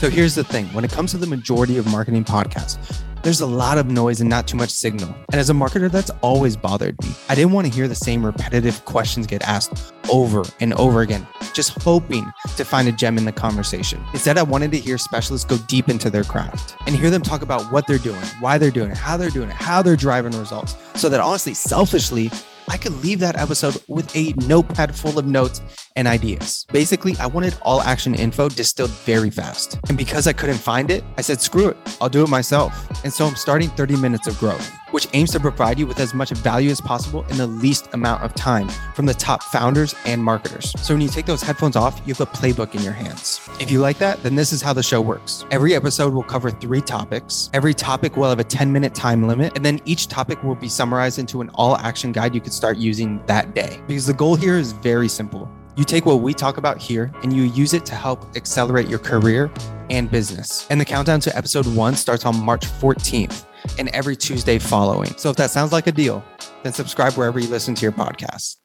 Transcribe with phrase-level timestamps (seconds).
[0.00, 3.46] So here's the thing when it comes to the majority of marketing podcasts, there's a
[3.46, 5.14] lot of noise and not too much signal.
[5.30, 7.10] And as a marketer, that's always bothered me.
[7.28, 11.26] I didn't want to hear the same repetitive questions get asked over and over again,
[11.52, 12.24] just hoping
[12.56, 14.02] to find a gem in the conversation.
[14.14, 17.42] Instead, I wanted to hear specialists go deep into their craft and hear them talk
[17.42, 20.32] about what they're doing, why they're doing it, how they're doing it, how they're driving
[20.32, 20.76] results.
[20.94, 22.30] So that honestly, selfishly,
[22.70, 25.60] I could leave that episode with a notepad full of notes
[25.96, 26.64] and ideas.
[26.72, 29.80] Basically, I wanted all action info distilled very fast.
[29.88, 32.72] And because I couldn't find it, I said, screw it, I'll do it myself.
[33.02, 36.14] And so I'm starting 30 Minutes of Growth, which aims to provide you with as
[36.14, 40.22] much value as possible in the least amount of time from the top founders and
[40.22, 40.72] marketers.
[40.80, 43.29] So when you take those headphones off, you have a playbook in your hands.
[43.58, 45.44] If you like that, then this is how the show works.
[45.50, 47.50] Every episode will cover three topics.
[47.52, 50.68] Every topic will have a 10 minute time limit, and then each topic will be
[50.68, 53.80] summarized into an all action guide you could start using that day.
[53.86, 55.50] Because the goal here is very simple.
[55.76, 58.98] You take what we talk about here and you use it to help accelerate your
[58.98, 59.50] career
[59.88, 60.66] and business.
[60.68, 63.46] And the countdown to episode one starts on March 14th
[63.78, 65.16] and every Tuesday following.
[65.16, 66.24] So if that sounds like a deal,
[66.62, 68.56] then subscribe wherever you listen to your podcast.